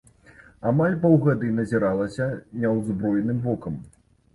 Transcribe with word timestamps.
Амаль 0.69 0.95
паўгады 1.03 1.53
назіралася 1.59 2.31
няўзброеным 2.67 3.49
вокам. 3.51 3.83